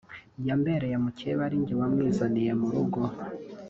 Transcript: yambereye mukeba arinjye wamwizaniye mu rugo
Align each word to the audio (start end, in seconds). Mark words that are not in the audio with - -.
yambereye 0.47 0.95
mukeba 1.03 1.41
arinjye 1.47 1.73
wamwizaniye 1.81 2.51
mu 2.59 2.67
rugo 2.73 3.01